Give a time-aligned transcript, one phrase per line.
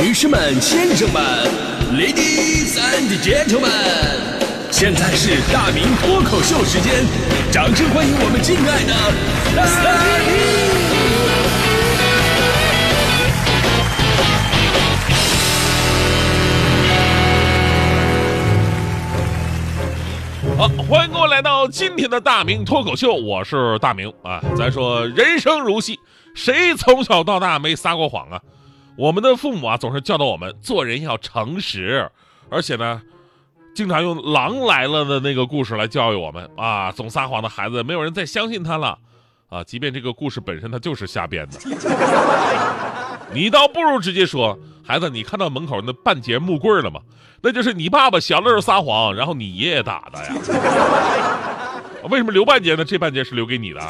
[0.00, 1.20] 女士们、先生们
[1.92, 3.68] ，Ladies and Gentlemen，
[4.70, 7.04] 现在是大明脱口秀时间，
[7.50, 8.92] 掌声欢迎我们敬爱的
[9.56, 9.66] 大
[10.24, 10.38] 明！
[20.56, 24.40] 好，欢迎各位来到今天的大明脱口秀，我是大明啊。
[24.56, 25.98] 咱说人生如戏，
[26.36, 28.40] 谁从小到大没撒过谎啊？
[28.98, 32.10] 我们的父母啊，总是教导我们做人要诚实，
[32.50, 33.00] 而且呢，
[33.72, 36.90] 经常用“狼来了”的那个故事来教育我们啊。
[36.90, 38.98] 总撒谎的孩子，没有人再相信他了
[39.48, 39.62] 啊。
[39.62, 41.60] 即便这个故事本身他就是瞎编的，
[43.32, 47.00] 你倒不如直接说：“孩子，你看到门口那半截木棍了吗？
[47.40, 50.34] 那就是你爸爸小的时候撒谎，然后你爷爷打的呀。
[52.10, 52.84] 为什么留半截呢？
[52.84, 53.80] 这半截是留给你的。”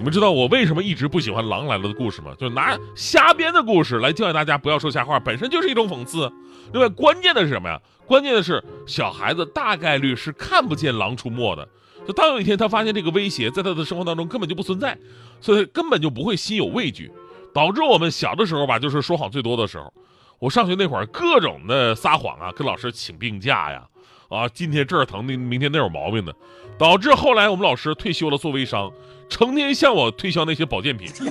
[0.00, 2.34] 你们知道我为什么一直不喜欢《狼来了》的故事吗？
[2.38, 6.32] 就是拿瞎编的故事来教育大家不要说瞎话，本身就是一种讽刺。
[6.72, 7.78] 另外，关键的是什么呀？
[8.06, 11.68] 关键的是小孩子大概率是看不见狼出没的。
[12.06, 14.96] 就当有一天他发现这个威胁在他的生活当中根本就不存在，
[15.38, 17.12] 所以根本就不会心有畏惧，
[17.52, 19.92] 导致我们小的时候吧，就是说谎最多的时候。
[20.38, 23.86] 我上学那会儿，各种的撒谎啊，跟老师请病假呀，
[24.30, 26.34] 啊今天这儿疼，明明天那儿有毛病的，
[26.78, 28.90] 导致后来我们老师退休了做微商。
[29.28, 31.12] 成天向我推销那些保健品。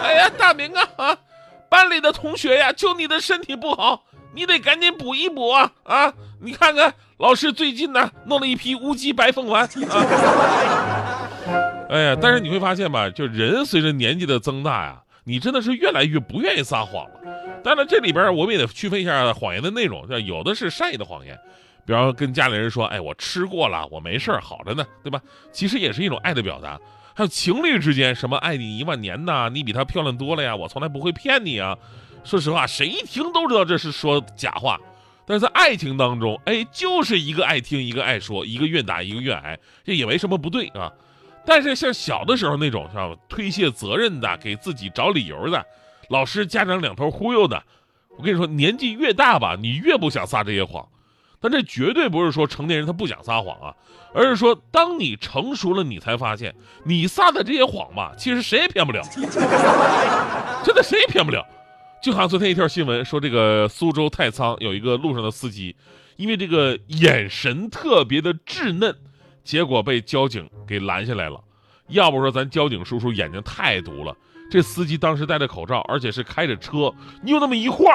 [0.00, 1.16] 哎呀，大明啊啊，
[1.68, 4.04] 班里的同学呀，就你的身体不好，
[4.34, 6.12] 你得赶紧补一补啊啊！
[6.40, 9.70] 你看看，老师最近呢弄了一批乌鸡白凤丸啊。
[11.90, 17.10] 哎呀，但是你会发现吧，就人随着年纪的增大呀，你真的是越来越不愿意撒谎了。
[17.64, 21.36] 当然，这里边我们也得区分一下谎言的内容，有的是善意的谎言。
[21.88, 25.18] 比方跟家里人说，哎，我吃过了，我没事好着呢，对吧？
[25.50, 26.78] 其实也是一种爱的表达。
[27.14, 31.74] 还有情侣之间，什么爱你一万年呐，你比她漂亮多了呀，我从来不会骗你啊。
[32.24, 34.78] 说实话，谁一听都知道这是说假话。
[35.24, 40.92] 但是在爱情当中，哎，就是一个爱听，一个爱说，一个愿打，一个愿挨，这也没什么不对啊。
[41.46, 43.16] 但是像小的时候那种，是吧？
[43.30, 45.64] 推卸责任的，给自己找理由的，
[46.10, 47.62] 老师、家长两头忽悠的，
[48.18, 50.86] 我跟你说，年纪越大吧，你越不想撒这些谎。
[51.40, 53.74] 但这绝对不是说成年人他不想撒谎啊，
[54.12, 56.54] 而是说当你成熟了，你才发现
[56.84, 59.02] 你撒的这些谎吧，其实谁也骗不了，
[60.64, 61.46] 真的谁也骗不了。
[62.02, 65.74] 就好像昨天一条新闻说，这个苏州太仓有一个路上的司机，
[66.16, 68.94] 因为这个眼神特别的稚嫩，
[69.42, 71.40] 结果被交警给拦下来了。
[71.88, 74.16] 要不说咱交警叔叔眼睛太毒了，
[74.50, 77.86] 这司机当时戴着口罩，而且是开着车，你有那么一晃。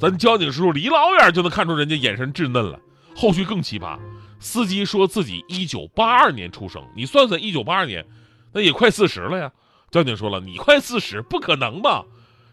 [0.00, 2.78] 咱交警叔叔离老远就能看出人家眼神稚嫩了。
[3.14, 3.98] 后续更奇葩，
[4.38, 8.06] 司机说自己一九八二年出生，你算算一九八二年，
[8.52, 9.50] 那也快四十了呀。
[9.90, 12.04] 交警说了，你快四十不可能吧？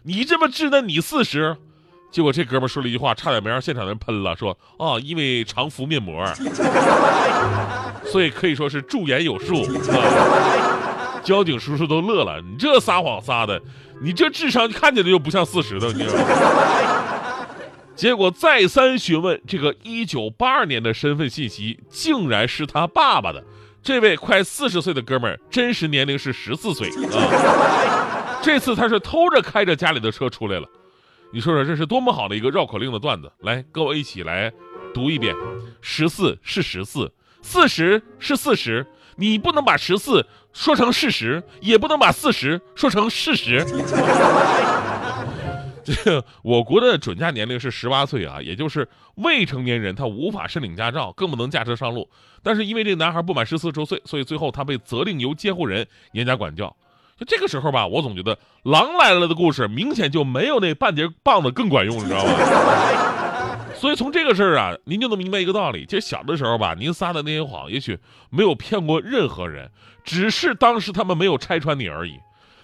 [0.02, 1.56] 你这么稚嫩，你四十？
[2.10, 6.22] 结果这哥们说了一句话，差点没让现场的人喷了，说啊，因为常敷面膜，
[8.04, 9.62] 所以可以说是驻颜有术。
[9.90, 10.34] 啊
[11.22, 13.60] 交警叔叔都乐了，你这撒谎撒的，
[14.00, 16.24] 你这智商看起来就不像四十的，你知道吗？
[17.98, 23.42] 结果再三询问这个一九八二年的身份信息，竟然是他爸爸的。
[23.82, 28.38] 这位快四十岁的哥们儿，真实年龄是十四岁啊！
[28.40, 30.68] 这次他是偷着开着家里的车出来了。
[31.32, 33.32] 你说说，这是多么好的一个绕口令的段子！
[33.40, 34.52] 来，跟我一起来
[34.94, 35.34] 读一遍：
[35.80, 38.86] 十四是十四，四十是四十。
[39.16, 43.66] 你不能把十四说成事实，也不能把四十说成事实。
[45.94, 52.08] 这个我国的准驾年龄是十八岁啊，也就是未成年人他无法申领驾照，更不能驾车上路。
[52.42, 56.76] 但是因为这个男孩不满十四周岁，所以最后他被责令由监护人严加管教。
[57.16, 63.64] 就这个时候吧，我总觉得《狼来了》的故事明显就没有那半截棒子更管用，你知道吗？
[63.74, 67.98] 所以从这个事儿啊，您就能明白一个道理：其实小的时候吧，您撒的那些谎，也许
[68.30, 69.70] 没有骗过任何人，
[70.04, 72.18] 只是当时他们没有拆穿你而已。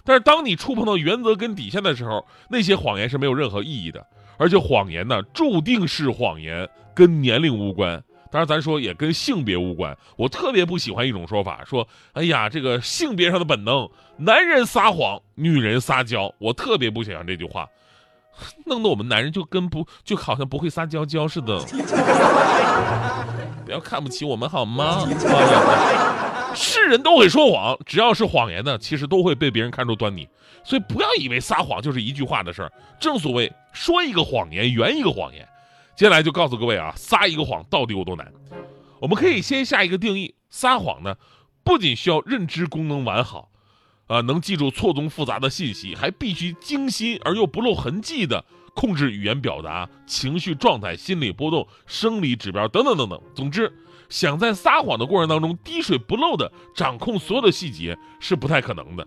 [0.05, 4.05] 但是当你触碰到原则跟底线的时候，那些谎言是没有任何意义的。
[4.37, 8.03] 而且谎言呢，注定是谎言，跟年龄无关。
[8.31, 9.97] 当然，咱说也跟性别无关。
[10.17, 16.35] 我特别不喜欢一种说法，说哎呀，这个性别上的本能，男人撒谎，女人撒娇。
[16.39, 17.69] 我特别不喜欢这句话，
[18.67, 21.61] 弄得我们男人就跟不就好像不会撒娇娇似的。
[23.65, 25.07] 不要看不起我们好吗？
[26.55, 30.29] 是人都会说谎，只要是谎言呢，其实都会被别人看出端倪。
[30.65, 32.73] 所以不要以为撒谎就是一句话的事儿。
[32.99, 35.47] 正所谓说一个谎言圆一个谎言。
[35.95, 38.33] 接下来就告诉各位啊，撒一个谎到底有多难？
[38.99, 41.17] 我们可以先下一个定义：撒谎呢，
[41.63, 43.51] 不仅需要认知功能完好，
[44.07, 53.21] 呃，能记住错综复杂的信息，还必须精心而又不露痕迹的控制语言表达、情绪状态、心理波动、生理指标等等等等。
[53.35, 53.71] 总之，
[54.15, 59.05] 想在撒谎的过程当中滴水不漏的掌控所有的细节是不太可能的。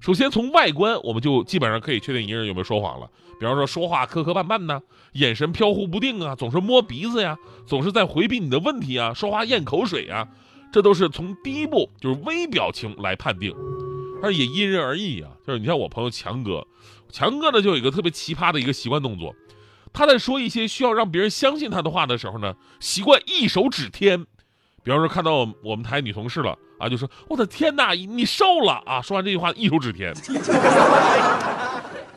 [0.00, 3.08] 首先，从外观我们就基本上可以确定一个人有没有说谎了。
[3.38, 4.80] 比方说，说话磕磕绊绊呐，
[5.12, 10.26] 眼神飘忽不定啊，总是摸鼻子呀，总是在回避你的问题啊，说话咽口水啊，
[10.72, 13.54] 这都是从第一步就是微表情来判定。
[14.20, 16.66] 但是也因人而异啊，就是你像我朋友强哥，
[17.08, 19.36] 强哥呢就有一个特别奇葩的一个习惯动作，
[19.92, 24.26] 他在说一些需要让别人相信他的话的时候呢，习惯一手指天。
[24.82, 29.00] 比方说看到我们台女同事了啊，就说我的天哪，你瘦了啊！
[29.00, 30.12] 说完这句话一手指天。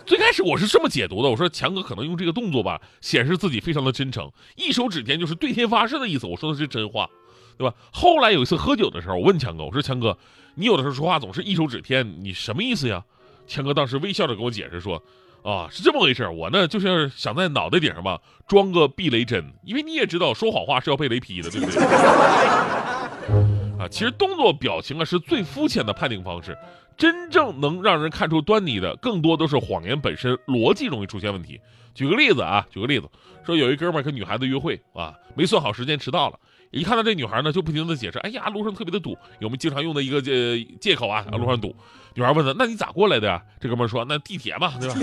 [0.06, 7.10] 最开始我是这么解读的，我说强哥可能用这个动作吧，显示自己非常的真诚，一手指天就是对天发誓的意思，我说的是真话。
[7.58, 7.74] 对吧？
[7.94, 10.18] 后来有一次喝酒的时候，我问强哥，我说强哥，
[10.56, 13.02] 你有的时候说话总是一手指天，你什么意思呀？
[13.48, 15.02] 强哥当时微笑着跟我解释说，
[15.46, 21.86] 啊，是这么回事，我呢就是想在脑袋顶上吧装个避雷针，因为你也知道说谎话是要被雷劈的，对不对？
[23.78, 26.58] 啊，其实动作表情啊是最肤浅的判定方式，
[26.98, 31.62] 真正能让人看出端倪的，更多都是谎言本身逻辑容易出现问题。
[31.94, 33.08] 举个例子啊，举个例子，
[33.46, 36.40] 说有一哥们儿跟女孩子约会啊，没算好时间迟到了。
[36.76, 41.74] 一看到这女孩呢，就不停的解释：“哎呀，路上特别的堵，有我们经常用的一个借借口啊，路上堵。”
[42.16, 44.96] 女孩问他：“那你咋过来的呀？”这哥们说：“那地铁嘛，对吧？”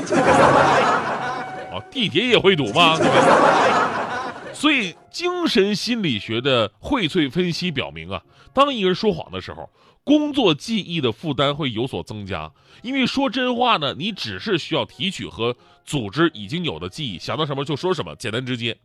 [1.72, 2.98] 哦，地铁也会堵吗？
[2.98, 4.34] 对吧？
[4.52, 8.22] 所以，精神心理学的荟萃分析表明啊，
[8.52, 9.70] 当一个人说谎的时候，
[10.04, 12.52] 工作记忆的负担会有所增加。
[12.82, 18.76] 因为说真话呢，你只是需要提取和组织已经有的记忆，想到什么就说什么，简单直接。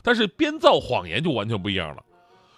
[0.00, 2.04] 但是编造谎言就完全不一样了。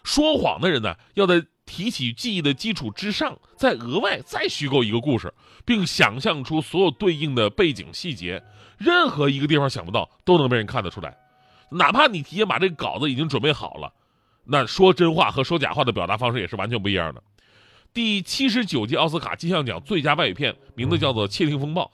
[0.08, 5.34] 说谎的人呢，要在提起记忆的基础之上，再额外再虚构一个故事，
[5.66, 8.42] 并想象出所有对应的背景细节，
[8.78, 11.14] 任何一个地方想不到，都能被人看得出来。
[11.70, 13.92] 哪怕你提前把这个稿子已经准备好了，
[14.44, 17.22] 那说真话和说假话的表达方式也是完全不一样的。
[17.92, 21.84] 第七十九届奥斯卡金像奖最佳外语片，名字叫做《窃听风暴》，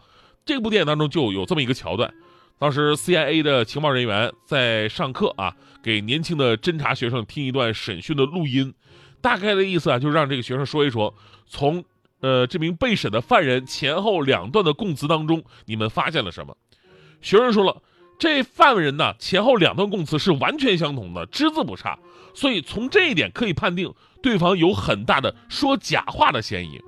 [0.47, 2.15] 这部电影当中就有这么一个桥段。
[2.59, 8.73] 当时 CIA 的情报人员在上课啊，给年轻的侦查学生听一段审讯的录音，
[9.21, 11.15] 大概的意思啊，就是让这个学生说一说，
[11.47, 11.85] 从
[12.21, 16.57] 呃这名被审的犯人前后两段的供词当中，你们发现了什么？
[17.21, 17.83] 学生说了，
[18.19, 21.99] 这犯人呢前后两段供词是完全相同的，只字不差，
[22.35, 23.93] 所以从这一点可以判定
[24.23, 26.81] 对方有很大的说假话的嫌疑。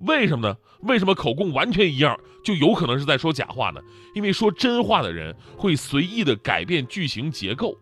[0.00, 0.56] 为什么呢？
[0.82, 3.80] 为什么口供完全一样就有可能是在说假话呢？
[4.14, 7.76] 因为说真话的人会随意的改变句型结构，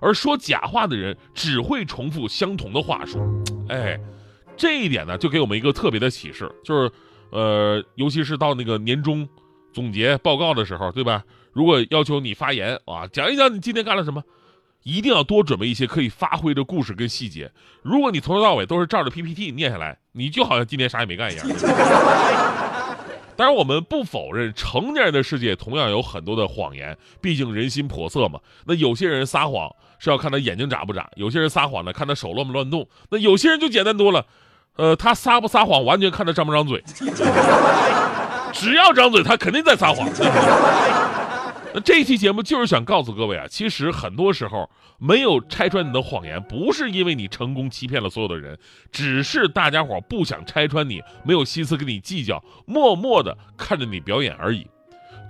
[0.00, 3.20] 而说假话的人只会重复相同的话术。
[3.68, 4.00] 哎，
[4.56, 6.90] 这一点呢，就给我们一个特别的启示，就是，
[7.30, 9.28] 呃，尤其是到那个年终
[9.72, 11.22] 总结报告的时候，对吧？
[11.52, 14.22] 如果要求你发言啊，讲一讲你今天干了什么。
[14.82, 17.50] 一定要多准备一些可以发挥的故事跟细节。
[17.82, 21.46] 如果你从头到尾都是照着 PPT 念下来，你就好像今天啥也没干一样。
[23.36, 28.38] 当然，我们不否认成年人的世界同样有很多的谎言，毕竟人心叵测嘛。
[28.66, 34.26] 那有些人撒谎是要看他眼睛眨不眨，有些人撒谎呢看他手乱不乱动，那有些人就简单多了，
[34.76, 36.84] 呃，他撒不撒谎完全看他张不张嘴，
[38.52, 40.06] 只要张嘴，他肯定在撒谎。
[41.72, 48.58] 那这期节目就是想告诉各位啊，其实很多时候没有拆穿你的谎言，不是因为你成功欺骗了所有的人，
[48.90, 54.66] 只是大家伙不想拆穿你，没有心思跟你计较，默默的看着你表演而已。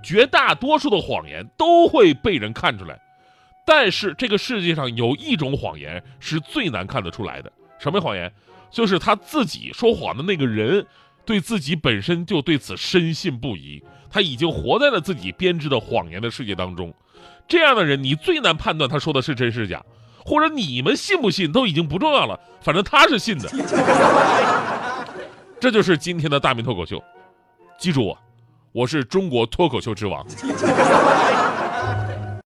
[0.03, 2.99] 绝大多数的谎言都会被人看出来，
[3.63, 8.33] 但是这个世界上有一种谎言是最难看得出来的，什么谎言？
[8.71, 10.87] 就是他自己说谎的那个人。
[11.25, 16.93] 对自己本身就对此深信不疑，他已经活在了自己编织的谎言的世界当中。
[17.47, 19.83] 这样的人，你最难判断他说的是真是假，
[20.25, 23.49] 或者你们信不信都已经不重要了，反正他是信的。
[25.59, 27.03] 这就是今天的大明脱口秀，
[27.77, 28.17] 记住我，
[28.71, 30.25] 我是中国脱口秀之王。